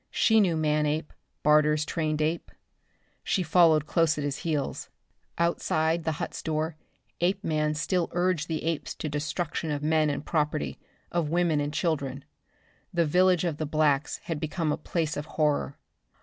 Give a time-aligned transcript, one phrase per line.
[0.09, 1.13] She knew Manape,
[1.43, 2.49] Barter's trained ape.
[3.23, 4.89] She followed close at his heels.
[5.37, 6.75] Outside the hut's door
[7.21, 10.79] Apeman still urged the apes to destruction of men and property,
[11.11, 12.25] of women and children.
[12.91, 15.77] The village of the blacks had become a place of horror.